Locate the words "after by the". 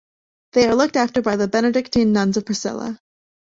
0.97-1.47